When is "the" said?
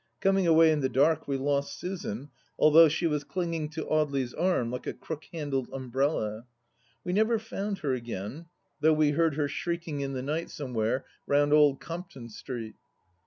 0.79-0.89, 10.13-10.23, 10.49-10.57